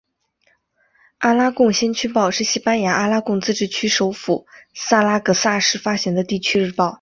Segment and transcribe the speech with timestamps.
[1.19, 6.89] 阿拉贡先驱报是西班牙阿拉贡自治区首府萨拉戈萨市发行的地区日报。